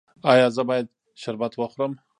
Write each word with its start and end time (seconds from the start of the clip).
ایا 0.31 0.47
زه 0.55 0.61
باید 0.69 0.87
شربت 1.21 1.53
وخورم؟ 1.55 1.91